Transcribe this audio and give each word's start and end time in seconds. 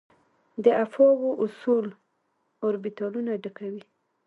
د 0.63 0.65
افباؤ 0.83 1.23
اصول 1.43 1.85
اوربیتالونه 2.63 3.31
ډکوي. 3.43 3.83